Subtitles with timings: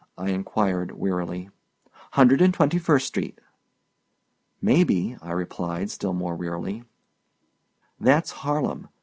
[0.17, 1.49] I inquired, wearily.
[2.13, 3.37] "Hundred 'n' twenty first street."
[4.59, 6.85] "May be," I replied, still more wearily.
[7.99, 8.87] "That's Harlem.